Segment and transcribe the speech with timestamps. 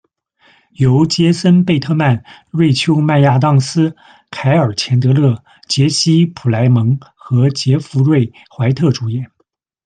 [0.79, 3.95] 由杰森·贝特曼、瑞秋·麦亚当斯、
[4.31, 5.35] 凯尔·钱德勒、
[5.67, 9.29] 杰西·普莱蒙和杰佛瑞·怀特主演。